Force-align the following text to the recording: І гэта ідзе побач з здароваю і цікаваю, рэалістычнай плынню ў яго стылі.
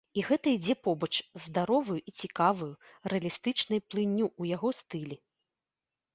І 0.19 0.21
гэта 0.27 0.47
ідзе 0.57 0.75
побач 0.87 1.09
з 1.25 1.41
здароваю 1.43 1.97
і 2.13 2.13
цікаваю, 2.21 2.71
рэалістычнай 3.15 3.79
плынню 3.93 4.25
ў 4.41 4.55
яго 4.55 4.69
стылі. 4.81 5.15